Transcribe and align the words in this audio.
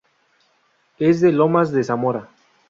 Es 0.97 1.21
de 1.21 1.31
Lomas 1.31 1.71
de 1.71 1.83
Zamora. 1.83 2.27